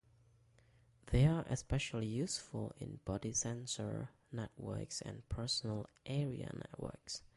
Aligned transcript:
They 1.11 1.27
are 1.27 1.45
especially 1.47 2.07
useful 2.07 2.73
in 2.79 3.01
body 3.05 3.33
sensor 3.33 4.09
networks 4.31 4.99
and 5.01 5.29
personal 5.29 5.85
area 6.07 6.49
networks. 6.55 7.21